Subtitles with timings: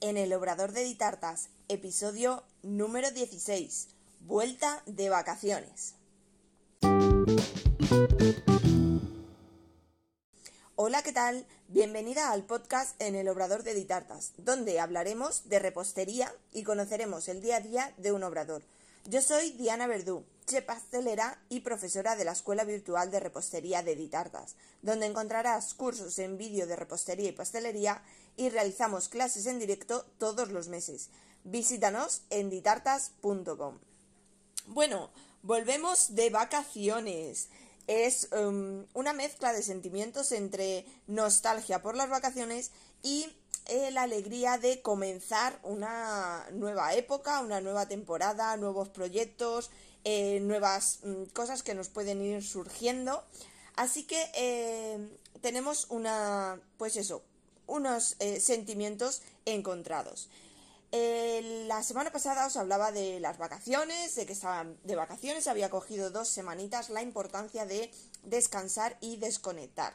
[0.00, 3.88] en el Obrador de Ditartas, episodio número 16,
[4.20, 5.94] Vuelta de vacaciones.
[10.76, 11.46] Hola, ¿qué tal?
[11.68, 17.42] Bienvenida al podcast en el Obrador de Ditartas, donde hablaremos de repostería y conoceremos el
[17.42, 18.62] día a día de un obrador.
[19.06, 23.96] Yo soy Diana Verdú, chef pastelera y profesora de la Escuela Virtual de Repostería de
[23.96, 28.02] Ditartas, donde encontrarás cursos en vídeo de repostería y pastelería
[28.36, 31.08] y realizamos clases en directo todos los meses.
[31.44, 33.78] Visítanos en ditartas.com.
[34.66, 35.10] Bueno,
[35.42, 37.48] volvemos de vacaciones.
[37.86, 42.70] Es um, una mezcla de sentimientos entre nostalgia por las vacaciones
[43.02, 43.26] y
[43.66, 49.70] eh, la alegría de comenzar una nueva época, una nueva temporada, nuevos proyectos,
[50.04, 53.22] eh, nuevas mm, cosas que nos pueden ir surgiendo.
[53.76, 54.98] Así que eh,
[55.40, 57.22] tenemos una, pues eso,
[57.66, 60.28] unos sentimientos encontrados.
[60.90, 66.10] La semana pasada os hablaba de las vacaciones, de que estaba de vacaciones, había cogido
[66.10, 67.92] dos semanitas, la importancia de
[68.24, 69.94] descansar y desconectar.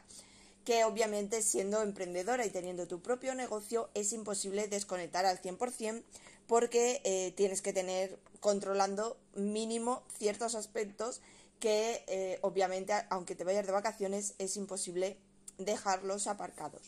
[0.66, 6.04] Que obviamente siendo emprendedora y teniendo tu propio negocio es imposible desconectar al 100%
[6.48, 11.22] porque eh, tienes que tener controlando mínimo ciertos aspectos
[11.60, 15.18] que obviamente aunque te vayas de vacaciones es imposible
[15.58, 16.82] dejarlos aparcados.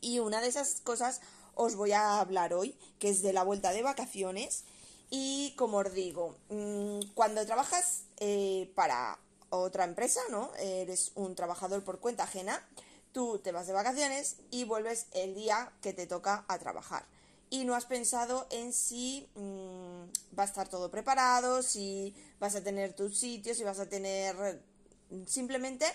[0.00, 1.20] Y una de esas cosas
[1.54, 4.64] os voy a hablar hoy, que es de la vuelta de vacaciones.
[5.10, 9.18] Y como os digo, mm, cuando trabajas eh, para
[9.50, 10.50] otra empresa, ¿no?
[10.56, 12.66] Eres un trabajador por cuenta ajena,
[13.14, 17.06] tú te vas de vacaciones y vuelves el día que te toca a trabajar.
[17.48, 22.64] Y no has pensado en si mm, va a estar todo preparado, si vas a
[22.64, 24.60] tener tus sitios, si vas a tener...
[25.26, 25.86] Simplemente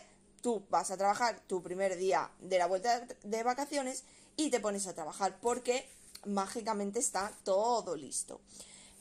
[0.41, 4.05] tú vas a trabajar tu primer día de la vuelta de vacaciones
[4.37, 5.89] y te pones a trabajar porque
[6.25, 8.39] mágicamente está todo listo.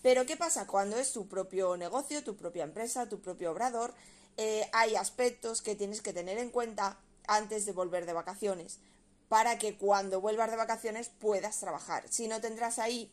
[0.02, 3.94] Pero ¿qué pasa cuando es tu propio negocio, tu propia empresa, tu propio obrador?
[4.36, 8.80] Eh, hay aspectos que tienes que tener en cuenta antes de volver de vacaciones
[9.28, 12.04] para que cuando vuelvas de vacaciones puedas trabajar.
[12.08, 13.12] Si no tendrás ahí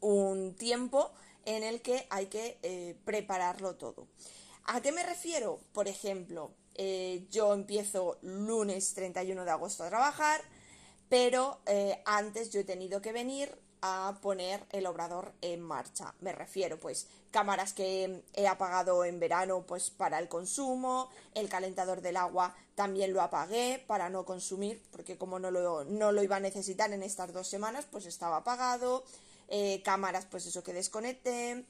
[0.00, 1.10] un tiempo
[1.44, 4.06] en el que hay que eh, prepararlo todo.
[4.64, 5.60] ¿A qué me refiero?
[5.72, 10.42] Por ejemplo, eh, yo empiezo lunes 31 de agosto a trabajar,
[11.08, 16.14] pero eh, antes yo he tenido que venir a poner el obrador en marcha.
[16.20, 22.00] Me refiero, pues, cámaras que he apagado en verano, pues, para el consumo, el calentador
[22.00, 26.36] del agua también lo apagué para no consumir, porque como no lo, no lo iba
[26.36, 29.04] a necesitar en estas dos semanas, pues estaba apagado,
[29.48, 31.64] eh, cámaras, pues eso que desconecté,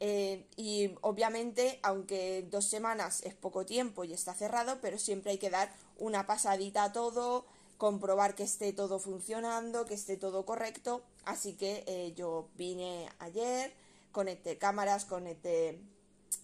[0.00, 5.38] eh, y obviamente, aunque dos semanas es poco tiempo y está cerrado, pero siempre hay
[5.38, 7.44] que dar una pasadita a todo,
[7.78, 11.02] comprobar que esté todo funcionando, que esté todo correcto.
[11.24, 13.72] Así que eh, yo vine ayer,
[14.12, 15.80] conecté cámaras, conecté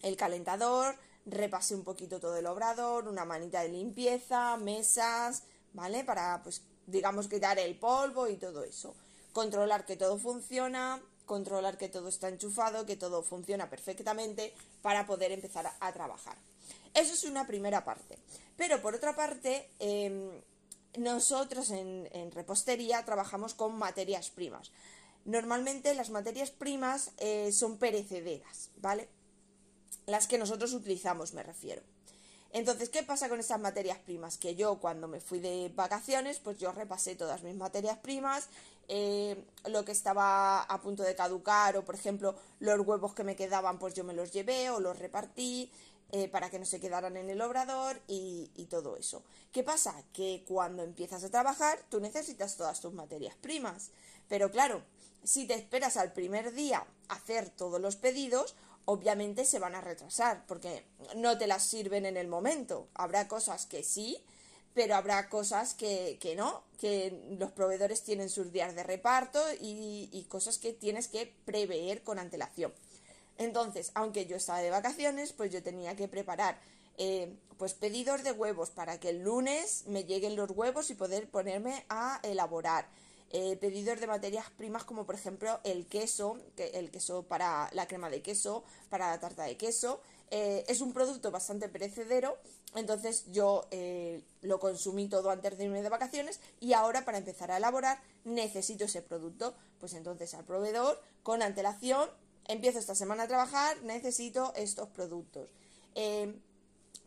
[0.03, 6.05] el calentador, repasé un poquito todo el obrador, una manita de limpieza, mesas, ¿vale?
[6.05, 8.95] Para, pues, digamos, quitar el polvo y todo eso.
[9.33, 15.33] Controlar que todo funciona, controlar que todo está enchufado, que todo funciona perfectamente para poder
[15.33, 16.37] empezar a, trabajar.
[16.93, 18.19] Eso es una primera parte.
[18.57, 20.31] Pero por otra parte, em,
[20.97, 24.71] nosotros en, repostería trabajamos con materias primas.
[25.25, 29.09] Normalmente las materias primas eh, son perecederas, ¿vale?
[30.07, 31.83] Las que nosotros utilizamos, me refiero.
[32.53, 34.39] Entonces, ¿qué pasa con estas materias primas?
[34.39, 38.49] Que yo cuando me fui de vacaciones, pues yo repasé todas mis materias primas,
[38.87, 43.35] eh, lo que estaba a punto de caducar o, por ejemplo, los huevos que me
[43.35, 45.73] quedaban, pues yo me los llevé o los repartí
[46.13, 49.25] eh, para que no se quedaran en el obrador y todo eso.
[49.51, 49.95] ¿Qué pasa?
[50.13, 53.91] Que cuando empiezas a trabajar, tú necesitas todas tus materias primas.
[54.29, 54.83] Pero claro,
[55.25, 58.55] si te esperas al primer día hacer todos los pedidos,
[58.85, 60.85] obviamente se van a retrasar porque
[61.17, 62.89] no te las sirven en el momento.
[62.95, 64.23] Habrá cosas que sí,
[64.75, 70.59] pero habrá cosas que, no, que los proveedores tienen sus días de reparto y, cosas
[70.59, 72.73] que tienes que prever con antelación.
[73.39, 76.59] Entonces, aunque yo estaba de vacaciones, pues yo tenía que preparar
[76.99, 81.29] eh, pues pedidos de huevos para que el lunes me lleguen los huevos y poder
[81.29, 82.89] ponerme a elaborar
[83.37, 87.89] eh, pedidos de materias primas como por ejemplo el queso, que el queso para la
[87.89, 90.01] crema de queso, para la tarta de queso.
[90.31, 92.39] Eh, es un producto bastante perecedero,
[92.77, 97.51] entonces yo eh, lo consumí todo antes de irme de vacaciones y ahora para empezar
[97.51, 99.57] a elaborar necesito ese producto.
[99.81, 102.09] Pues entonces al proveedor, con antelación,
[102.47, 105.49] empiezo esta semana a trabajar, necesito estos productos.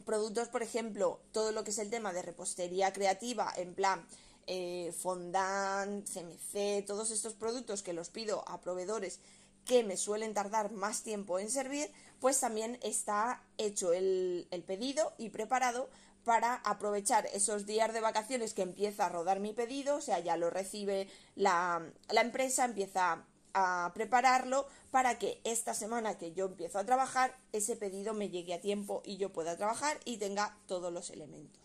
[0.05, 4.05] productos, por ejemplo, todo lo que es el tema de repostería creativa, en plan
[4.47, 9.19] eh, fondant, CMC, todos estos productos que los pido a proveedores
[9.65, 11.91] que me suelen tardar más tiempo en servir,
[12.21, 15.89] pues también está hecho el, pedido y preparado
[16.23, 20.37] para aprovechar esos días de vacaciones que empieza a rodar mi pedido, o sea, ya
[20.37, 23.23] lo recibe la, la empresa, empieza
[23.53, 28.53] a prepararlo para que esta semana que yo empiezo a trabajar, ese pedido me llegue
[28.53, 31.61] a tiempo y yo pueda trabajar y tenga todos los elementos.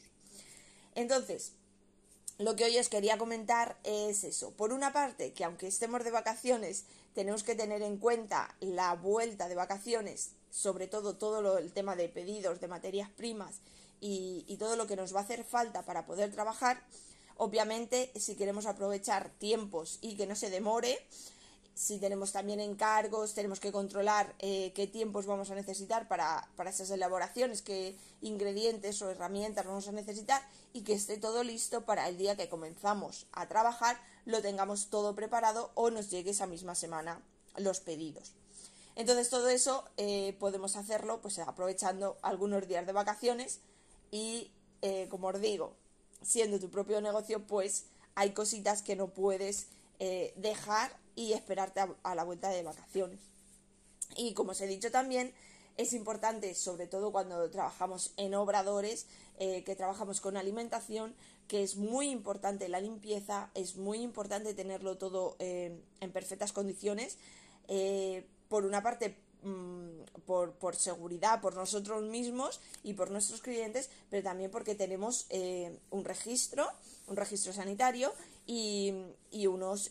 [0.94, 1.52] Entonces,
[2.38, 4.52] lo que hoy os quería comentar es eso.
[4.52, 6.84] Por una parte, que aunque estemos de vacaciones,
[7.14, 12.08] tenemos que tener en cuenta la vuelta de vacaciones, sobre todo todo el tema de
[12.08, 13.60] pedidos de materias primas
[14.00, 16.82] y, y todo lo que nos va a hacer falta para poder trabajar.
[17.36, 20.98] Obviamente, si queremos aprovechar tiempos y que no se demore,
[21.74, 26.90] si tenemos también encargos, tenemos que controlar eh, qué tiempos vamos a necesitar para, esas
[26.90, 30.42] elaboraciones, qué ingredientes o herramientas vamos a necesitar
[30.72, 35.14] y que esté todo listo para el día que comenzamos a trabajar, lo tengamos todo
[35.14, 37.22] preparado o nos llegue esa misma semana
[37.56, 38.32] los pedidos.
[38.94, 43.60] Entonces todo eso eh, podemos hacerlo pues aprovechando algunos días de vacaciones
[44.10, 44.52] y
[44.82, 45.74] eh, como os digo,
[46.22, 49.68] siendo tu propio negocio pues hay cositas que no puedes
[50.36, 53.20] dejar y esperarte a, la vuelta de vacaciones.
[54.16, 55.32] Y como os he dicho también,
[55.76, 59.06] es importante, sobre todo cuando trabajamos en obradores,
[59.38, 61.14] eh, que trabajamos con alimentación,
[61.48, 67.18] que es muy importante la limpieza, es muy importante tenerlo todo eh, en perfectas condiciones.
[67.68, 73.90] Eh, por una parte, mm, por, por, seguridad, por nosotros mismos y por nuestros clientes,
[74.10, 75.26] pero también porque tenemos
[75.90, 76.68] un registro,
[77.06, 78.12] un registro sanitario
[78.46, 78.92] y,
[79.30, 79.90] y unos,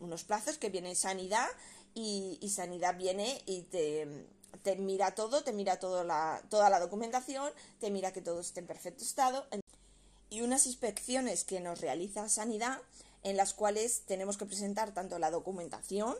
[0.00, 1.48] unos plazos que viene sanidad
[1.94, 4.26] y, sanidad viene y te,
[4.62, 8.60] te, mira todo, te mira toda la, toda la documentación, te mira que todo esté
[8.60, 9.46] en perfecto estado
[10.30, 12.80] y unas inspecciones que nos realiza sanidad
[13.22, 16.16] en las cuales tenemos que presentar tanto la documentación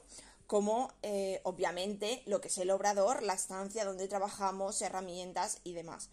[0.46, 6.10] como eh, obviamente lo que es el obrador, la estancia donde trabajamos, herramientas y demás.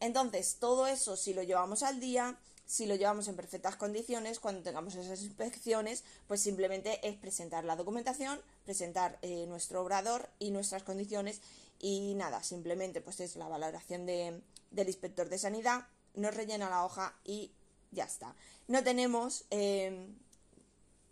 [0.00, 2.38] Entonces, todo eso si lo llevamos al día,
[2.72, 7.76] si lo llevamos en perfectas condiciones, cuando tengamos esas inspecciones, pues simplemente es presentar la
[7.76, 11.42] documentación, presentar eh, nuestro obrador y nuestras condiciones
[11.78, 14.40] y nada, simplemente pues es la valoración de,
[14.70, 17.50] del inspector de sanidad, nos rellena la hoja y
[17.90, 18.34] ya está.
[18.68, 20.16] No tenemos em,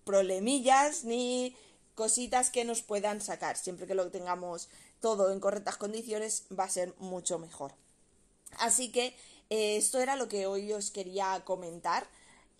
[0.05, 1.55] problemillas ni
[1.95, 3.59] cositas que nos puedan sacar.
[3.59, 4.71] Siempre que lo tengamos
[5.01, 7.75] todo en correctas condiciones va a ser mucho mejor.
[8.59, 9.15] Así que
[9.51, 12.07] eh, esto era lo que hoy os quería comentar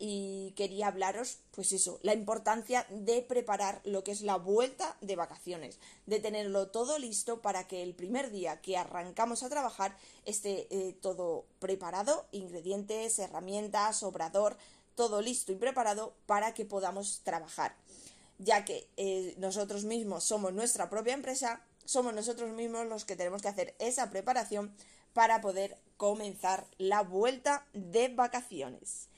[0.03, 5.15] y quería hablaros, pues eso, la importancia de preparar lo que es la vuelta de
[5.15, 9.95] vacaciones, de tenerlo todo listo para que el primer día que arrancamos a trabajar
[10.25, 14.57] esté eh, todo preparado, ingredientes, herramientas, obrador,
[14.95, 17.77] todo listo y preparado para que podamos trabajar,
[18.39, 23.43] ya que eh, nosotros mismos somos nuestra propia empresa, somos nosotros mismos los que tenemos
[23.43, 24.75] que hacer esa preparación
[25.13, 29.09] para poder comenzar la vuelta de vacaciones.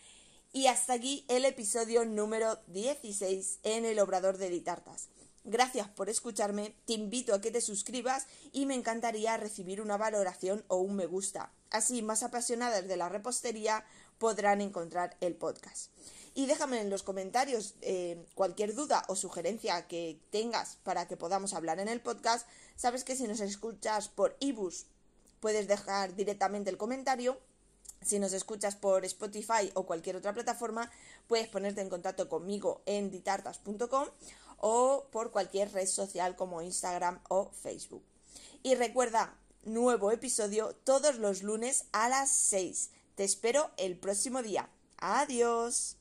[0.53, 5.09] Y hasta aquí el episodio número 16 en el Obrador de Ditartas.
[5.45, 10.65] Gracias por escucharme, te invito a que te suscribas y me encantaría recibir una valoración
[10.69, 11.53] o un me gusta.
[11.71, 13.85] Así más apasionadas de la repostería
[14.19, 15.91] podrán encontrar el podcast.
[16.35, 21.55] Y déjame en los comentarios eh, cualquier duda o sugerencia que tengas para que podamos
[21.55, 22.47] hablar en el podcast.
[22.77, 24.87] Sabes que si nos escuchas por ebooks
[25.43, 27.37] puedes dejar directamente el comentario.
[28.01, 30.89] Si nos escuchas por Spotify o cualquier otra plataforma,
[31.27, 34.07] puedes ponerte en contacto conmigo en ditartas.com
[34.59, 38.05] o por cualquier red social como Instagram o Facebook.
[38.63, 42.91] Y recuerda, nuevo episodio todos los lunes a las 6.
[43.17, 44.69] Te espero el próximo día.
[44.99, 45.97] Adiós.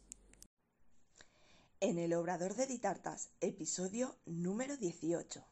[1.80, 5.44] En el Obrador de Ditartas, episodio número 18.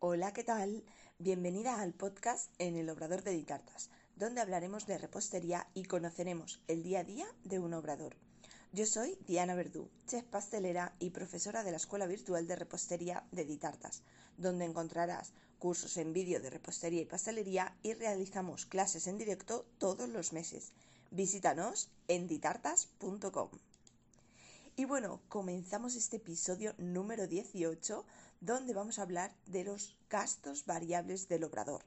[0.00, 0.84] Hola, ¿qué tal?
[1.24, 6.82] Bienvenida al podcast en el Obrador de Ditartas, donde hablaremos de repostería y conoceremos el
[6.82, 8.16] día a día de un obrador.
[8.72, 13.44] Yo soy Diana Verdú, chef pastelera y profesora de la Escuela Virtual de Repostería de
[13.44, 14.02] Ditartas,
[14.36, 20.08] donde encontrarás cursos en vídeo de repostería y pastelería y realizamos clases en directo todos
[20.08, 20.72] los meses.
[21.12, 23.50] Visítanos en ditartas.com.
[24.74, 28.06] Y bueno, comenzamos este episodio número 18
[28.40, 31.84] donde vamos a hablar de los gastos variables del obrador.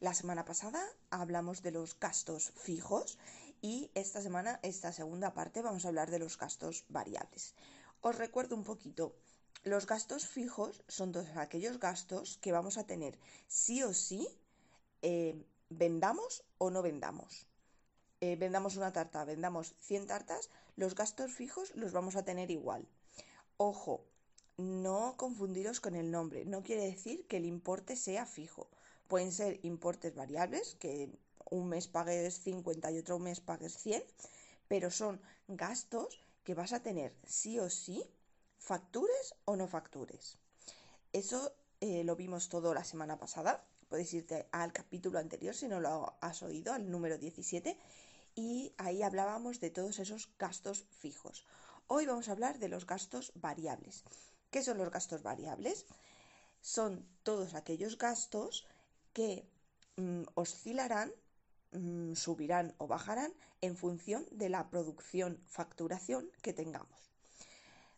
[0.00, 3.18] La semana pasada hablamos de los gastos fijos
[3.62, 7.54] y esta semana, esta segunda parte, vamos a hablar de los gastos variables.
[8.00, 9.14] Os recuerdo un poquito,
[9.62, 14.26] los gastos fijos son todos aquellos gastos que vamos a tener sí o sí,
[15.02, 17.47] eh, vendamos o no vendamos.
[18.20, 22.86] Eh, vendamos una tarta, vendamos 100 tartas, los gastos fijos los vamos a tener igual.
[23.56, 24.04] Ojo,
[24.56, 28.68] no confundiros con el nombre, no quiere decir que el importe sea fijo.
[29.06, 31.10] Pueden ser importes variables, que
[31.50, 34.02] un mes pagues 50 y otro mes pagues 100,
[34.66, 38.04] pero son gastos que vas a tener sí o sí,
[38.58, 40.36] factures o no factures.
[41.12, 43.64] Eso eh, lo vimos todo la semana pasada.
[43.88, 47.78] Puedes irte al capítulo anterior si no lo has oído, al número 17,
[48.38, 51.44] y ahí hablábamos de todos esos gastos fijos.
[51.88, 54.04] Hoy vamos a hablar de los gastos variables.
[54.50, 55.86] ¿Qué son los gastos variables?
[56.60, 58.66] Son todos aquellos gastos
[59.12, 59.44] que
[59.96, 61.12] mm, oscilarán
[61.72, 67.12] Mm, subirán o bajarán en función de la producción, facturación que tengamos.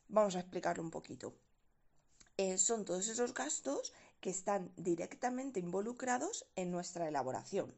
[0.09, 1.35] Vamos a explicarlo un poquito.
[2.37, 7.73] Eh, son todos esos gastos que están directamente involucrados en nuestra elaboración.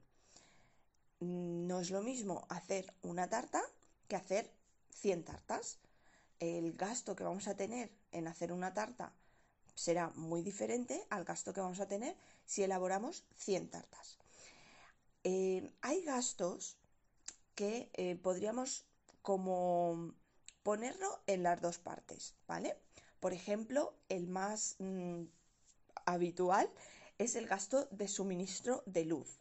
[1.22, 3.62] No es lo mismo hacer una tarta
[4.08, 4.50] que hacer
[4.90, 5.78] 100 tartas.
[6.40, 9.12] El gasto que vamos a tener en hacer una tarta
[9.76, 14.18] será muy diferente al gasto que vamos a tener si elaboramos 100 tartas.
[15.22, 16.76] Eh, hay gastos
[17.54, 18.84] que eh, podríamos
[19.22, 20.12] como
[20.64, 22.76] ponerlo en las dos partes, ¿vale?
[23.20, 25.22] Por ejemplo, el más mm,
[26.04, 26.68] habitual
[27.18, 29.38] es el gasto de suministro de luz.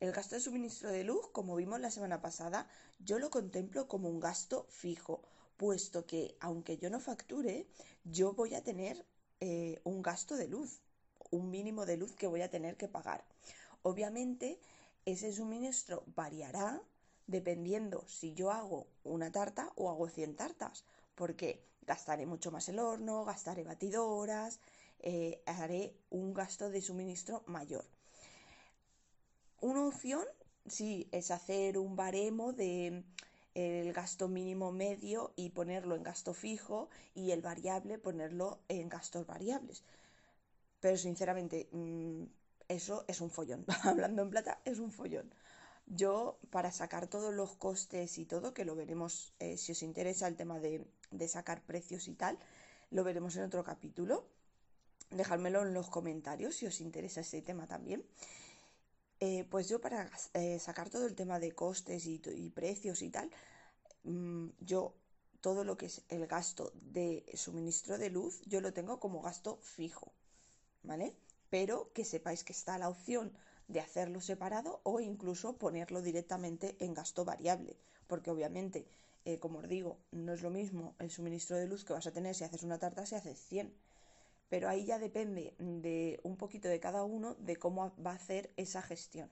[0.00, 2.66] El gasto de suministro de luz, como vimos la semana pasada,
[3.00, 5.22] yo lo contemplo como un gasto fijo,
[5.58, 7.66] puesto que aunque yo no facture,
[8.04, 9.04] yo voy a tener
[9.40, 10.80] eh, un gasto de luz,
[11.30, 13.26] un mínimo de luz que voy a tener que pagar.
[13.82, 14.58] Obviamente,
[15.04, 16.82] ese suministro variará
[17.26, 22.78] dependiendo si yo hago una tarta o hago 100 tartas, porque gastaré mucho más el
[22.78, 24.60] horno, gastaré batidoras,
[25.00, 27.84] eh, haré un gasto de suministro mayor.
[29.60, 30.24] Una opción,
[30.66, 33.04] sí, es hacer un baremo de
[33.54, 39.26] el gasto mínimo medio y ponerlo en gasto fijo y el variable ponerlo en gastos
[39.26, 39.82] variables.
[40.80, 42.24] Pero sinceramente, mm,
[42.68, 43.64] eso es un follón.
[43.84, 45.32] Hablando en plata, es un follón.
[45.86, 50.28] Yo, para sacar todos los costes y todo, que lo veremos eh, si os interesa
[50.28, 50.86] el tema de,
[51.26, 52.38] sacar precios y tal,
[52.90, 54.24] lo veremos en otro capítulo.
[55.10, 58.04] Dejármelo en los comentarios si os interesa ese tema también.
[59.20, 62.18] Eh, pues yo para eh, sacar todo el tema de costes y,
[62.50, 63.30] precios y tal,
[64.04, 64.94] mm, yo
[65.42, 69.58] todo lo que es el gasto de suministro de luz, yo lo tengo como gasto
[69.62, 70.12] fijo,
[70.82, 71.14] ¿vale?
[71.50, 73.32] pero que sepáis que está la opción
[73.68, 78.86] de hacerlo separado o incluso ponerlo directamente en gasto variable, porque obviamente,
[79.24, 82.12] eh, como os digo, no es lo mismo el suministro de luz que vas a
[82.12, 83.74] tener si haces una tarta si haces 100,
[84.50, 88.52] pero ahí ya depende de un poquito de cada uno de cómo va a hacer
[88.56, 89.30] esa gestión,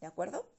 [0.00, 0.50] ¿de acuerdo?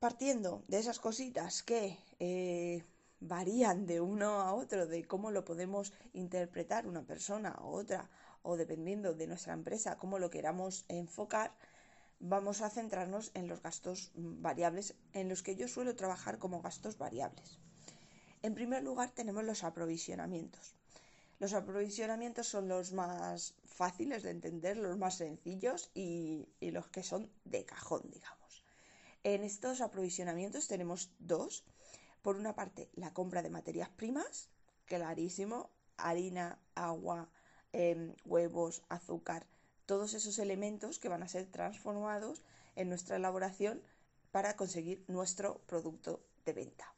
[0.00, 2.82] Partiendo de esas cositas que eh,
[3.20, 8.08] varían de uno a otro, de cómo lo podemos interpretar una persona u otra,
[8.42, 11.52] o dependiendo de nuestra empresa, cómo lo queramos enfocar,
[12.18, 16.96] vamos a centrarnos en los gastos variables en los que yo suelo trabajar como gastos
[16.96, 17.58] variables.
[18.42, 20.76] En primer lugar tenemos los aprovisionamientos.
[21.38, 27.30] Los aprovisionamientos son los más fáciles de entender, los más sencillos y, los que son
[27.44, 28.64] de cajón, digamos.
[29.22, 31.64] En estos aprovisionamientos tenemos dos.
[32.22, 34.48] Por una parte, la compra de materias primas,
[34.86, 37.28] clarísimo, harina, agua,
[37.78, 39.46] Em, huevos, azúcar,
[39.84, 42.42] todos esos elementos que van a ser transformados
[42.74, 43.82] en nuestra elaboración
[44.30, 46.94] para conseguir nuestro producto de venta.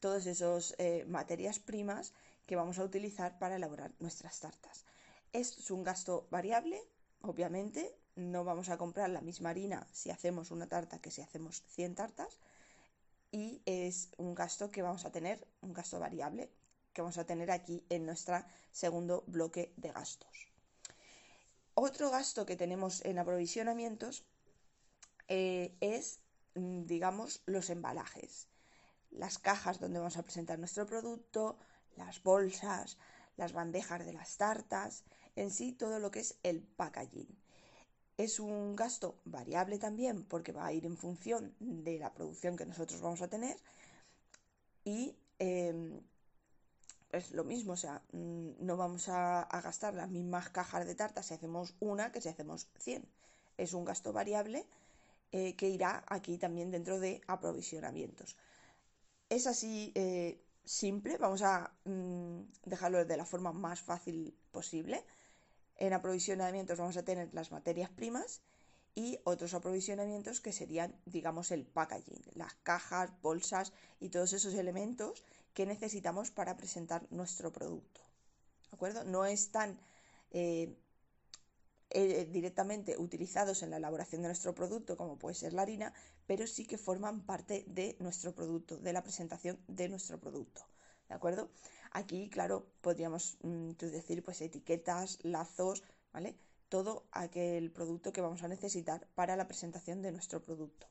[0.00, 2.14] Todas esas eh, materias primas
[2.48, 4.86] que vamos a utilizar para elaborar nuestras tartas.
[5.34, 6.80] Es un gasto variable,
[7.20, 11.62] obviamente, no vamos a comprar la misma harina si hacemos una tarta que si hacemos
[11.68, 12.38] 100 tartas
[13.30, 16.50] y es un gasto que vamos a tener, un gasto variable
[16.94, 20.48] que vamos a tener aquí en nuestro segundo bloque de gastos.
[21.74, 24.24] Otro gasto que tenemos en aprovisionamientos
[25.28, 26.20] eh, es,
[26.54, 28.48] mm, digamos, los embalajes.
[29.10, 31.58] Las cajas donde vamos a presentar nuestro producto,
[31.96, 32.98] las bolsas,
[33.36, 35.04] las bandejas de las tartas,
[35.36, 37.28] en sí todo lo que es el packaging.
[38.16, 42.66] Es un gasto variable también porque va a ir en función de la producción que
[42.66, 43.56] nosotros vamos a tener
[44.84, 46.00] y em,
[47.12, 51.22] es lo mismo, o sea, mm, no vamos a, gastar las mismas cajas de tarta
[51.22, 53.04] si hacemos una que si hacemos 100.
[53.56, 54.66] Es un gasto variable
[55.32, 58.36] eh, que irá aquí también dentro de aprovisionamientos.
[59.28, 65.04] Es así eh, simple, vamos a mm, dejarlo de la forma más fácil posible.
[65.76, 68.42] En aprovisionamientos vamos a tener las materias primas
[68.94, 75.24] y otros aprovisionamientos que serían, digamos, el packaging, las cajas, bolsas y todos esos elementos
[75.54, 78.00] que necesitamos para presentar nuestro producto.
[78.70, 79.04] ¿De acuerdo?
[79.04, 79.78] No están
[80.32, 80.76] eh,
[81.90, 85.94] eh, directamente utilizados en la elaboración de nuestro producto, como puede ser la harina,
[86.26, 90.66] pero sí que forman parte de nuestro producto, de la presentación de nuestro producto.
[91.08, 91.50] ¿De acuerdo?
[91.90, 96.36] Aquí, claro, podríamos mm, decir pues etiquetas, lazos, ¿vale?
[96.68, 100.86] Todo aquel producto que vamos a necesitar para la presentación de nuestro producto.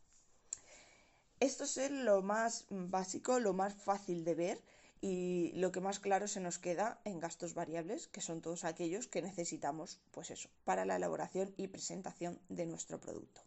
[1.39, 4.63] Esto es lo más básico, lo más fácil de ver
[5.01, 9.07] y lo que más claro se nos queda en gastos variables, que son todos aquellos
[9.07, 13.41] que necesitamos, pues eso, para la elaboración y presentación de nuestro producto.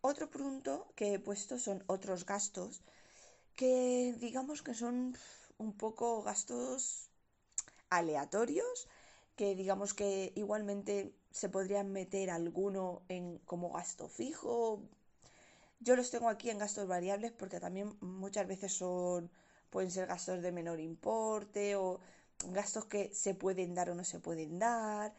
[0.00, 2.82] Otro punto que he puesto son otros gastos
[3.56, 5.16] que digamos que son
[5.58, 7.08] un poco gastos
[7.90, 8.88] aleatorios,
[9.34, 14.82] que digamos que igualmente se podrían meter alguno en como gasto fijo.
[15.80, 19.30] Yo los tengo aquí en gastos variables porque también muchas veces son
[19.70, 22.00] pueden ser gastos de menor importe o
[22.44, 25.14] gastos que se pueden dar o no se pueden dar.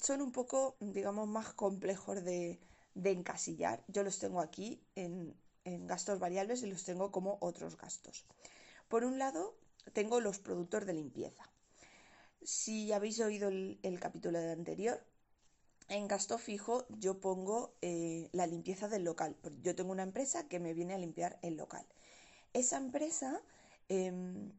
[0.00, 2.58] Son un poco, digamos, más complejos de,
[2.94, 3.82] encasillar.
[3.88, 5.34] Yo los tengo aquí en,
[5.86, 8.24] gastos variables y los tengo como otros gastos.
[8.88, 9.56] Por un lado,
[9.92, 11.50] tengo los productos de limpieza.
[12.42, 15.02] Si habéis oído el, capítulo de anterior,
[15.88, 19.36] en gasto fijo yo pongo eh, la limpieza del local.
[19.62, 21.86] Yo tengo una empresa que me viene a limpiar el local
[22.56, 23.40] esa empresa,
[23.88, 24.52] em,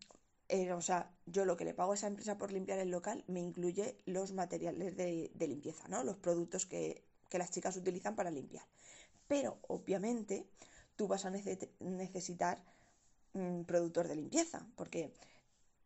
[0.50, 3.24] eh, o sea, yo lo que le pago a esa empresa por limpiar el local
[3.28, 6.04] me incluye los materiales de, limpieza, ¿no?
[6.04, 8.66] Los productos que, las chicas utilizan para limpiar.
[9.28, 10.48] Pero, obviamente,
[10.96, 12.64] tú vas a necesitar
[13.34, 15.12] un productor de limpieza, porque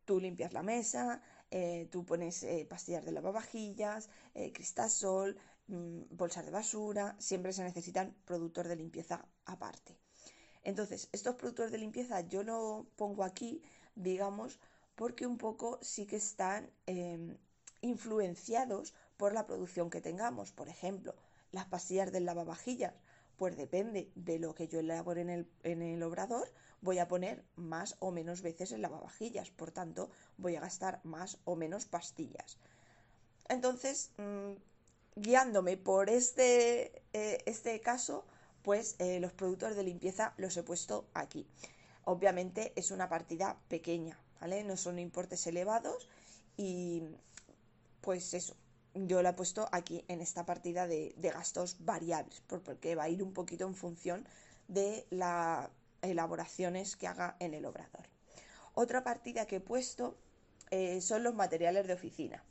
[0.06, 4.10] tú limpias la mesa, eh, tú pones eh, pastillas de lavavajillas,
[4.53, 5.38] cristasol,
[5.68, 9.98] mm, bolsas de basura, siempre se necesitan productos de limpieza aparte.
[10.63, 13.62] Entonces, estos productos de limpieza yo no pongo aquí,
[13.96, 14.60] digamos,
[14.96, 17.38] porque un poco sí que están em,
[17.82, 20.51] influenciados por la producción que tengamos.
[20.51, 21.16] Por ejemplo,
[21.51, 22.94] las pastillas del lavavajillas,
[23.38, 26.48] pues depende de lo que yo elabore en el, obrador,
[26.81, 31.40] voy a poner más o menos veces el lavavajillas, por tanto, voy a gastar más
[31.46, 32.59] o menos pastillas.
[33.50, 34.51] Entonces, mm,
[35.16, 38.25] guiándome por este, eh, este caso,
[38.63, 41.47] pues eh, los productos de limpieza los he puesto aquí.
[42.03, 44.63] Obviamente es una partida pequeña, ¿vale?
[44.63, 46.09] No son importes elevados
[46.57, 47.03] y
[48.01, 48.55] pues eso,
[48.93, 53.21] yo la he puesto aquí en esta partida de, gastos variables, porque va a ir
[53.21, 54.27] un poquito en función
[54.67, 55.69] de las
[56.01, 58.07] elaboraciones que haga en el obrador.
[58.74, 60.17] Otra partida que he puesto
[60.71, 62.43] eh, son los materiales de oficina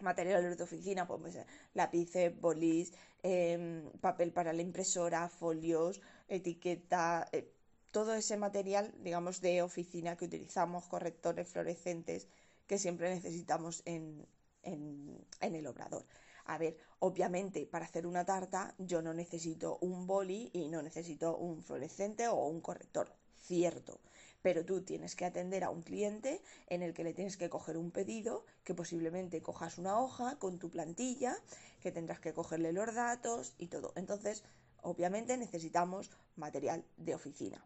[0.00, 1.38] materiales de oficina, pues
[1.72, 2.92] lápices, bolis,
[3.24, 7.50] em, papel para la impresora, folios, etiqueta, eh,
[7.90, 12.28] todo ese material, digamos, de oficina que utilizamos, correctores fluorescentes
[12.66, 14.26] que siempre necesitamos en,
[14.62, 16.04] en, en el obrador.
[16.44, 21.38] A ver, obviamente para hacer una tarta yo no necesito un boli y no necesito
[21.38, 24.00] un fluorescente o un corrector, cierto
[24.44, 27.78] pero tú tienes que atender a un cliente en el que le tienes que coger
[27.78, 31.34] un pedido, que posiblemente cojas una hoja con tu plantilla,
[31.80, 33.94] que tendrás que cogerle los datos y todo.
[33.96, 34.44] Entonces,
[34.82, 37.64] obviamente necesitamos material de oficina.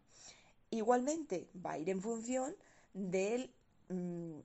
[0.69, 2.55] Igualmente va a ir en función
[2.93, 3.53] de
[3.89, 4.39] mm,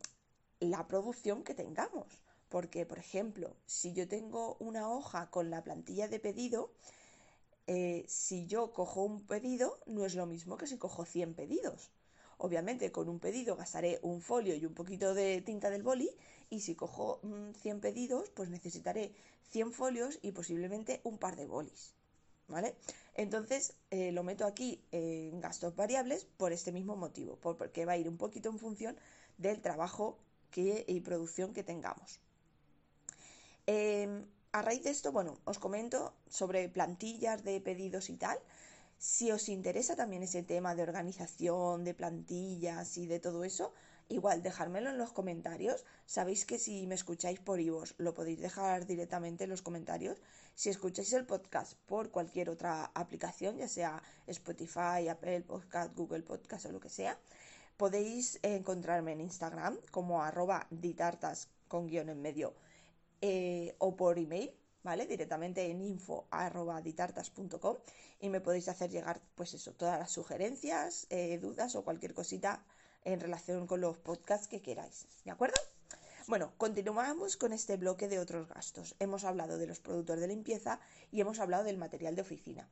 [0.58, 2.08] la producción que tengamos.
[2.48, 6.72] Porque, por ejemplo, si yo tengo una hoja con la plantilla de pedido,
[7.68, 11.92] eh, si yo cojo un pedido, no es lo mismo que si cojo 100 pedidos.
[12.38, 16.10] Obviamente con un pedido gastaré un folio y un poquito de tinta del boli
[16.50, 17.20] y si cojo
[17.62, 19.12] 100 mm, pedidos pues necesitaré
[19.50, 21.94] 100 folios y posiblemente un par de bolis.
[22.46, 22.74] ¿Vale?
[23.14, 27.96] Entonces eh, lo meto aquí en gastos variables por este mismo motivo, porque va a
[27.96, 28.96] ir un poquito en función
[29.38, 30.18] del trabajo
[30.50, 32.20] que, y producción que tengamos.
[33.66, 38.38] Em, a raíz de esto, bueno, os comento sobre plantillas de pedidos y tal.
[38.98, 43.72] Si os interesa también ese tema de organización, de plantillas y de todo eso,
[44.08, 45.84] igual dejármelo en los comentarios.
[46.06, 50.18] Sabéis que si me escucháis por iVoox lo podéis dejar directamente en los comentarios.
[50.54, 56.66] Si escucháis el podcast por cualquier otra aplicación, ya sea Spotify, Apple Podcast, Google Podcast
[56.66, 57.18] o lo que sea,
[57.76, 62.54] podéis encontrarme en Instagram como arroba ditartas con guion en medio
[63.20, 64.52] eh, o por email
[64.84, 65.06] ¿vale?
[65.06, 67.76] Directamente en info.ditartas.com
[68.20, 72.64] y me podéis hacer llegar, pues eso, todas las sugerencias, eh, dudas o cualquier cosita
[73.02, 75.56] en relación con los podcasts que queráis, ¿de acuerdo?
[76.26, 78.94] Bueno, continuamos con este bloque de otros gastos.
[78.98, 82.70] Hemos hablado de los productos de limpieza y hemos hablado del material de oficina.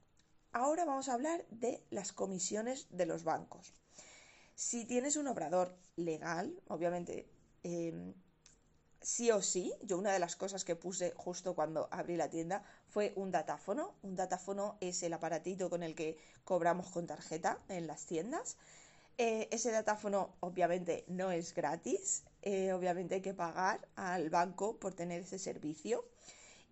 [0.53, 3.75] Ahora vamos a hablar de las comisiones de los bancos.
[4.55, 7.27] Si tienes un obrador legal, obviamente
[7.63, 8.15] em,
[9.03, 12.65] sí o sí, yo una de las cosas que puse justo cuando abrí la tienda
[12.89, 13.95] fue un datáfono.
[14.03, 18.57] Un datáfono es el aparatito con el que cobramos con tarjeta en las tiendas.
[19.19, 24.95] Eh, ese datáfono obviamente no es gratis, eh, obviamente hay que pagar al banco por
[24.95, 26.05] tener ese servicio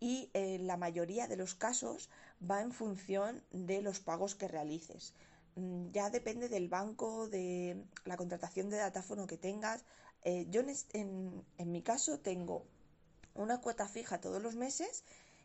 [0.00, 2.08] y en la mayoría de los casos
[2.40, 5.12] va en función de los pagos que realices.
[5.56, 9.84] Mm, ya depende del banco, de la contratación de datáfono que tengas.
[10.22, 12.66] Eh, yo en, mi caso tengo
[13.34, 15.04] una cuota fija todos los meses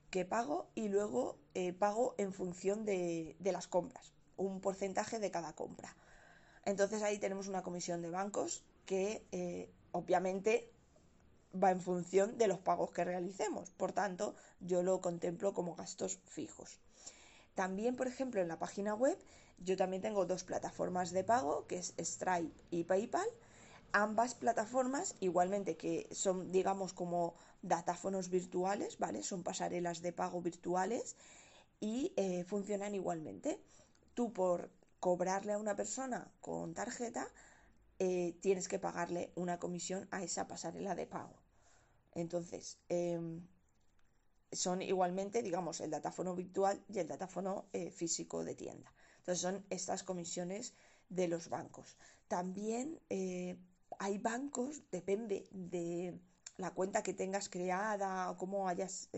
[0.09, 1.37] que pago y luego
[1.79, 5.95] pago en función de, de las compras, un porcentaje de cada compra.
[6.65, 10.71] Entonces ahí tenemos una comisión de bancos que eh, obviamente
[11.53, 13.69] va en función de los pagos que realicemos.
[13.69, 16.79] Por tanto, yo lo contemplo como gastos fijos.
[17.53, 19.17] También, por ejemplo, en la página web
[19.59, 23.27] yo también tengo dos plataformas de pago, que es Stripe y PayPal.
[23.97, 29.23] Ambas plataformas, igualmente que son, digamos, como datáfonos virtuales, ¿vale?
[29.23, 31.15] Son pasarelas de pago virtuales
[31.79, 33.57] y eh, funcionan igualmente.
[34.13, 37.25] Tú por cobrarle a una persona con tarjeta,
[37.97, 41.37] eh, tienes que pagarle una comisión a esa pasarela de pago.
[42.15, 43.47] Entonces, em,
[44.51, 48.91] son igualmente, digamos, el datáfono virtual y el datáfono eh, físico de tienda.
[49.19, 50.73] Entonces, son estas comisiones
[51.07, 51.95] de los bancos.
[52.27, 52.99] También
[53.99, 56.19] hay bancos, depende de
[56.57, 59.09] la cuenta que tengas creada o cómo hayas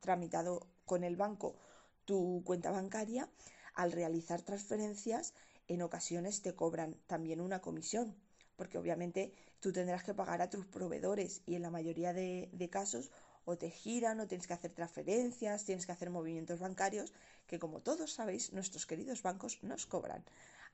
[0.00, 1.56] tramitado con el banco
[2.04, 3.28] tu cuenta bancaria,
[3.74, 5.32] al realizar transferencias
[5.68, 8.16] en ocasiones te cobran también una comisión,
[8.56, 13.12] porque obviamente tú tendrás que pagar a tus proveedores y en la mayoría de, casos
[13.44, 17.14] o te giran o tienes que hacer transferencias, tienes que hacer movimientos bancarios,
[17.46, 20.24] que como todos sabéis, nuestros queridos bancos nos cobran.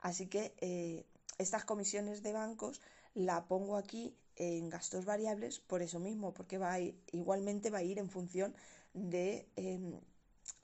[0.00, 1.04] Así que eh,
[1.36, 2.80] estas comisiones de bancos
[3.16, 7.98] la pongo aquí en gastos variables por eso mismo, porque va igualmente va a ir
[7.98, 8.54] en función
[8.92, 9.98] de em,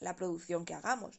[0.01, 1.19] la producción que hagamos.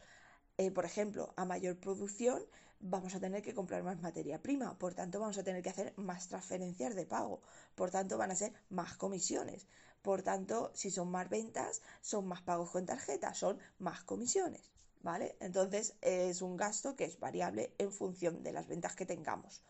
[0.57, 2.39] Eh, por ejemplo, a mayor producción
[2.79, 5.93] vamos a tener que comprar más materia prima, por tanto vamos a tener que hacer
[5.97, 7.41] más transferencias de pago,
[7.73, 9.65] por tanto van a ser más comisiones,
[10.03, 14.69] por tanto si son más ventas, son más pagos con tarjeta, son más comisiones,
[15.01, 15.35] ¿vale?
[15.39, 19.63] Entonces es un gasto que es variable en función de las ventas que tengamos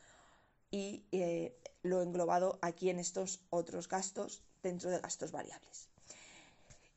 [0.74, 5.88] y eh, lo englobado aquí en estos otros gastos dentro de gastos variables.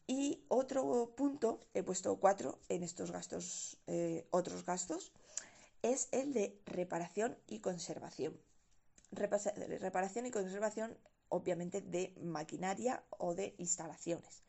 [0.06, 5.12] Y otro punto, he puesto cuatro en estos eh, otros gastos,
[5.82, 8.40] es el de reparación y conservación.
[9.10, 10.96] reparación y conservación,
[11.28, 14.42] obviamente, de maquinaria o de instalaciones.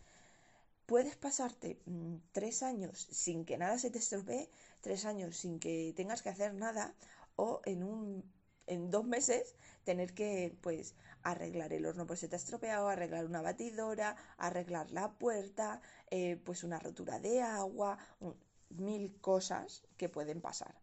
[0.86, 5.94] Puedes pasarte mm, tres años sin que nada se te estropee, tres años sin que
[5.98, 6.96] tengas que hacer nada,
[7.36, 8.37] o en un
[8.68, 13.26] en dos meses tener que pues arreglar el horno pues se te ha estropeado, arreglar
[13.26, 17.98] una batidora, arreglar la puerta, eh, pues una rotura de agua,
[18.70, 20.76] mil cosas que pueden pasar.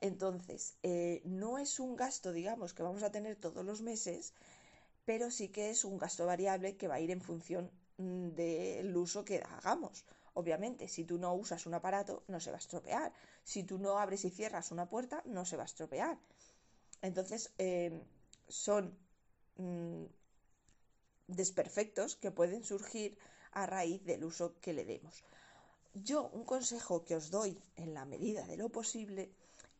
[0.00, 4.34] Entonces, eh, no es un gasto, digamos, que vamos a tener todos los meses,
[5.04, 8.96] pero sí que es un gasto variable que va a ir en función mm, del
[8.96, 10.04] uso que hagamos.
[10.34, 13.12] Obviamente, si tú no usas un aparato, no se va a estropear.
[13.42, 16.18] Si tú no abres y cierras una puerta, no se va a estropear.
[17.02, 18.02] Entonces, eh,
[18.48, 18.96] son
[19.56, 20.04] mm,
[21.28, 23.18] desperfectos que pueden surgir
[23.52, 25.24] a raíz del uso que le demos.
[25.94, 29.30] Yo un consejo que os doy en la medida de lo posible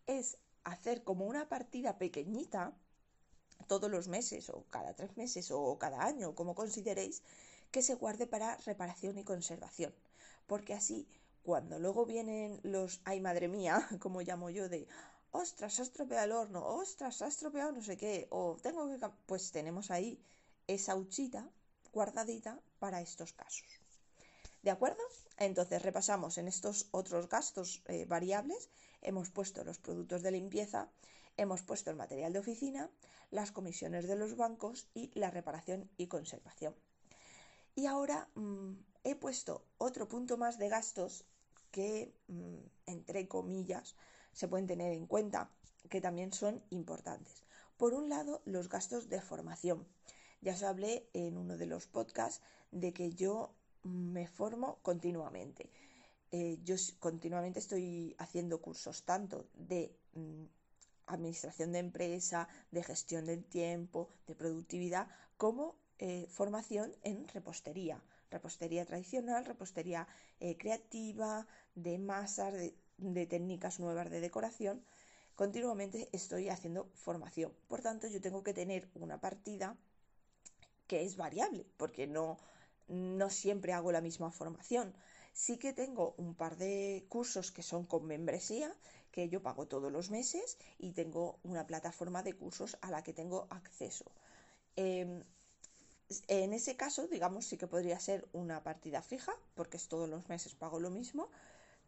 [0.07, 2.73] es hacer como una partida pequeñita
[3.67, 7.23] todos los meses o cada tres meses o cada año, como consideréis,
[7.71, 9.93] que se guarde para reparación y conservación.
[10.47, 11.07] Porque así,
[11.43, 14.89] cuando luego vienen los, ay madre mía, como llamo yo, de,
[15.37, 18.99] ostras, ha estropeado el horno, ostras, ha estropeado no sé qué, o tengo que...
[19.27, 20.21] Pues tenemos ahí
[20.67, 21.49] esa huchita
[21.93, 23.69] guardadita para estos casos.
[24.63, 25.03] ¿De acuerdo?
[25.39, 28.69] Entonces repasamos en estos otros gastos eh, variables,
[29.03, 30.91] hemos puesto los productos de limpieza,
[31.37, 32.91] hemos puesto el material de oficina,
[33.31, 36.75] las comisiones de los bancos y la reparación y conservación.
[37.75, 38.73] Y ahora mm,
[39.05, 41.25] he puesto otro punto más de gastos
[41.71, 43.95] que, mm, entre comillas,
[44.37, 45.51] se pueden tener en cuenta,
[45.89, 47.43] que también son importantes.
[47.79, 49.89] Por un lado, los gastos de formación.
[50.43, 55.71] Ya os hablé en uno de los podcasts de que yo me formo continuamente.
[56.33, 60.45] Eh, yo continuamente estoy haciendo cursos tanto de mm,
[61.07, 68.85] administración de empresa, de gestión del tiempo, de productividad, como eh, formación en repostería, repostería
[68.85, 70.07] tradicional, repostería
[70.41, 72.75] eh, creativa, de masas, de
[73.29, 74.85] técnicas nuevas de decoración.
[75.35, 77.53] Continuamente estoy haciendo formación.
[77.69, 79.77] Por tanto, yo tengo que tener una partida
[80.87, 82.39] que es variable, porque no,
[82.89, 84.95] no siempre hago la misma formación.
[85.33, 88.75] Sí que tengo un par de cursos que son con membresía,
[89.11, 93.13] que yo pago todos los meses y tengo una plataforma de cursos a la que
[93.13, 94.05] tengo acceso.
[94.77, 95.25] Em,
[96.29, 100.29] en ese caso, digamos, sí que podría ser una partida fija, porque es todos los
[100.29, 101.29] meses pago lo mismo,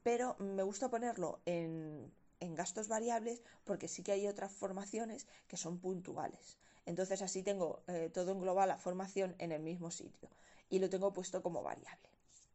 [0.08, 5.80] pero me gusta ponerlo en, gastos variables porque sí que hay otras formaciones que son
[5.80, 6.56] puntuales.
[6.86, 10.30] Entonces así tengo eh, todo en global la formación en el mismo sitio
[10.70, 12.08] y lo tengo puesto como variable.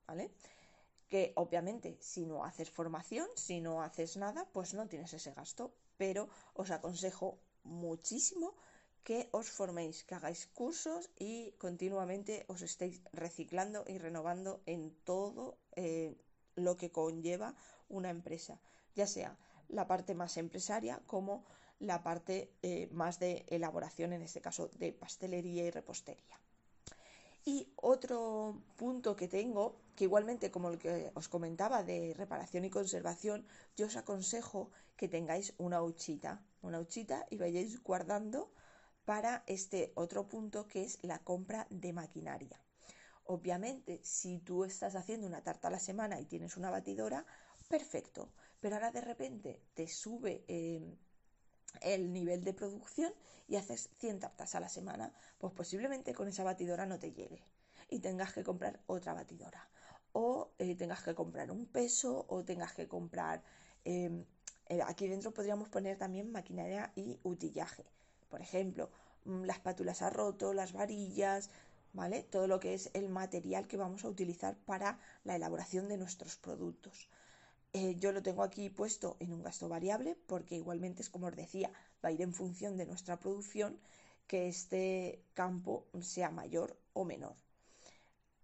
[0.08, 0.32] ¿Vale?
[1.10, 5.76] que obviamente si no haces formación, si no haces nada, pues no tienes ese gasto,
[5.96, 8.56] pero os aconsejo muchísimo
[9.04, 15.60] que os forméis, que hagáis cursos y continuamente os estéis reciclando y renovando en todo
[15.76, 16.16] eh,
[16.56, 17.56] lo que conlleva
[17.90, 18.60] una empresa,
[18.96, 19.38] ya sea
[19.70, 21.46] la parte más empresaria como
[21.80, 26.40] la parte eh, más de elaboración, en este caso de pastelería y repostería.
[27.46, 32.70] Y otro punto que tengo, que igualmente como el que os comentaba de reparación y
[32.70, 38.54] conservación, yo os aconsejo que tengáis una una huchita y vayáis guardando
[39.04, 42.63] para este otro punto que es la compra de maquinaria.
[43.26, 47.26] Obviamente, si tú estás haciendo una tarta a la semana y tienes una batidora,
[47.70, 50.82] perfecto, pero ahora de repente te sube eh,
[51.82, 53.14] el nivel de producción
[53.48, 57.44] y haces 100 tartas a la semana, pues posiblemente con esa batidora no te llegue
[57.90, 59.70] y tengas que comprar otra batidora.
[60.12, 63.44] O eh, tengas que comprar un peso o tengas que comprar...
[63.86, 64.26] Em,
[64.68, 67.86] eh, aquí dentro podríamos poner también maquinaria y utillaje.
[68.30, 68.90] Por ejemplo,
[69.26, 71.50] mm, las pátulas a roto, las varillas,
[71.94, 72.24] ¿vale?
[72.24, 76.36] Todo lo que es el material que vamos a utilizar para la elaboración de nuestros
[76.36, 77.08] productos.
[77.72, 81.36] Eh, yo lo tengo aquí puesto en un gasto variable porque igualmente es como os
[81.36, 81.72] decía,
[82.04, 83.80] va a ir en función de nuestra producción
[84.28, 87.36] que este campo sea mayor o menor.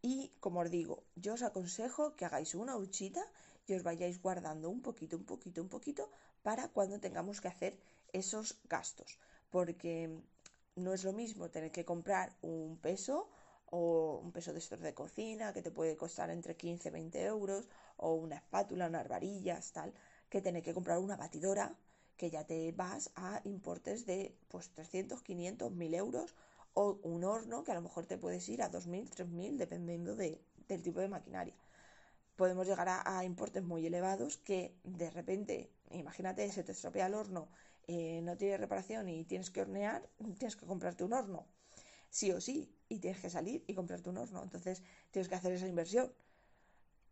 [0.02, 3.24] Y como os digo, yo os aconsejo que hagáis una huchita
[3.68, 6.10] y os vayáis guardando un poquito, un poquito, un poquito
[6.42, 7.80] para cuando tengamos que hacer
[8.14, 9.20] esos gastos.
[9.50, 10.10] Porque
[10.76, 13.30] no es lo mismo tener que comprar un peso
[13.72, 17.26] o un peso de estos de cocina que te puede costar entre 15 y 20
[17.26, 19.94] euros o una espátula, unas varillas, tal,
[20.30, 21.76] que tener que comprar una batidora
[22.18, 26.36] que ya te vas a importes de pues 300, 500, 1000 euros
[26.74, 30.42] o un horno que a lo mejor te puedes ir a 2000, 3000 dependiendo de,
[30.68, 31.56] del tipo de maquinaria.
[32.36, 37.50] Podemos llegar a, importes muy elevados que de repente, imagínate, se te estropea el horno,
[37.88, 41.46] eh, no tiene reparación y tienes que hornear, tienes que comprarte un horno,
[42.10, 44.44] sí o sí, y tienes que salir y comprarte un horno.
[44.44, 46.12] Entonces tienes que hacer esa inversión.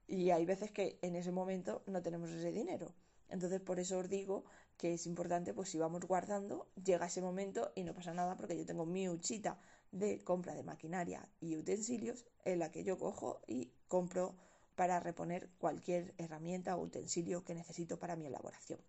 [0.08, 2.94] Y hay veces que en ese momento no tenemos ese dinero.
[3.30, 4.46] Entonces por eso os digo
[4.78, 8.58] que es importante, pues si vamos guardando, llega ese momento y no pasa nada porque
[8.58, 9.60] yo tengo mi huchita
[9.92, 14.36] de compra de maquinaria y utensilios en la que yo cojo y compro
[14.76, 18.80] para reponer cualquier herramienta o utensilio que necesito para mi elaboración.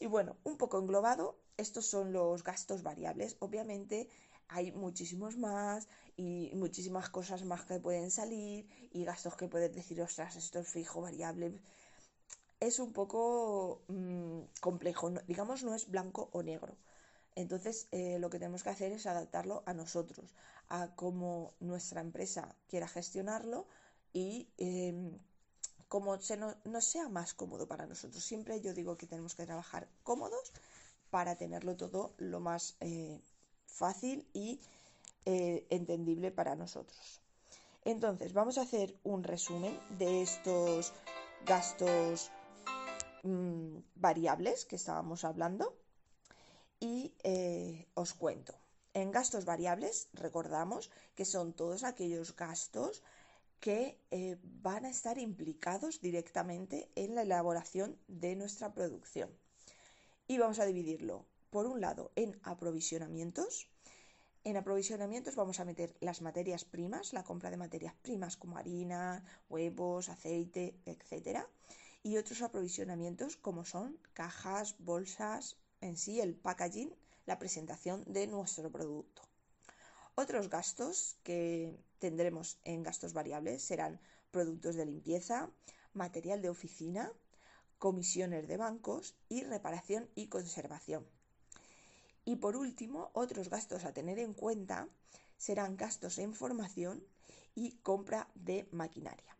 [0.00, 3.36] Y bueno, un poco englobado, estos son los gastos variables.
[3.40, 4.08] Obviamente
[4.48, 10.00] hay muchísimos más y muchísimas cosas más que pueden salir y gastos que puedes decir,
[10.02, 11.60] ostras, esto es fijo, variable.
[12.60, 16.76] Es un poco mm, complejo, digamos, no es blanco o negro.
[17.36, 20.34] Entonces, eh, lo que tenemos que hacer es adaptarlo a nosotros,
[20.68, 23.68] a cómo nuestra empresa quiera gestionarlo
[24.12, 25.12] y eh,
[25.88, 28.22] como se no, sea más cómodo para nosotros.
[28.24, 30.52] Siempre yo digo que tenemos que trabajar cómodos
[31.10, 33.20] para tenerlo todo lo más eh,
[33.68, 34.60] fácil y
[35.24, 37.20] eh, entendible para nosotros.
[37.84, 40.92] Entonces, vamos a hacer un resumen de estos
[41.46, 42.30] gastos
[43.22, 45.76] mm, variables que estábamos hablando
[46.80, 48.54] y eh, os cuento.
[48.94, 53.02] En gastos variables, recordamos que son todos aquellos gastos
[53.60, 59.30] que eh, van a estar implicados directamente en la elaboración de nuestra producción.
[60.26, 63.68] Y vamos a dividirlo por un lado, en aprovisionamientos.
[64.44, 69.24] En aprovisionamientos vamos a meter las materias primas, la compra de materias primas como harina,
[69.48, 71.40] huevos, aceite, etc.
[72.02, 76.94] Y otros aprovisionamientos como son cajas, bolsas, en sí el packaging,
[77.26, 79.22] la presentación de nuestro producto.
[80.14, 85.50] Otros gastos que tendremos en gastos variables serán productos de limpieza,
[85.92, 87.12] material de oficina,
[87.78, 91.06] comisiones de bancos y reparación y conservación.
[92.28, 94.86] Y por último, otros gastos a tener en cuenta
[95.38, 97.02] serán gastos en formación
[97.54, 99.34] y compra de maquinaria.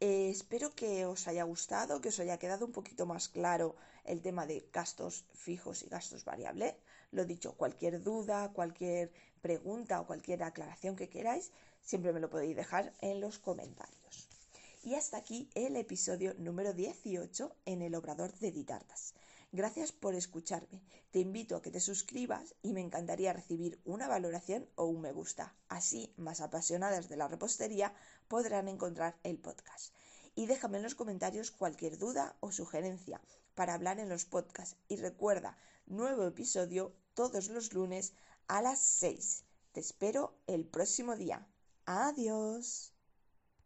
[0.00, 3.74] Eh, espero que os haya gustado, que os haya quedado un poquito más claro
[4.04, 6.74] el tema de gastos fijos y gastos variables.
[7.10, 12.54] Lo dicho, cualquier duda, cualquier pregunta o cualquier aclaración que queráis, siempre me lo podéis
[12.54, 14.28] dejar en los comentarios.
[14.84, 19.14] Y hasta aquí el episodio número 18 en el Obrador de Ditartas.
[19.52, 20.80] Gracias por escucharme.
[21.10, 25.10] Te invito a que te suscribas y me encantaría recibir una valoración o un me
[25.10, 25.56] gusta.
[25.68, 27.92] Así, más apasionadas de la repostería
[28.28, 29.92] podrán encontrar el podcast.
[30.36, 33.20] Y déjame en los comentarios cualquier duda o sugerencia
[33.56, 34.76] para hablar en los podcasts.
[34.86, 38.14] Y recuerda, nuevo episodio todos los lunes
[38.46, 39.44] a las 6.
[39.72, 41.44] Te espero el próximo día.
[41.86, 42.94] Adiós.